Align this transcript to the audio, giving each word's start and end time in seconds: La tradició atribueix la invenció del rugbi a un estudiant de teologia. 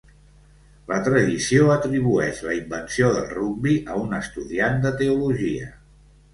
La 0.91 0.95
tradició 1.07 1.67
atribueix 1.73 2.41
la 2.47 2.57
invenció 2.61 3.13
del 3.19 3.29
rugbi 3.37 3.77
a 3.97 4.01
un 4.07 4.19
estudiant 4.23 4.85
de 4.89 4.97
teologia. 5.05 5.73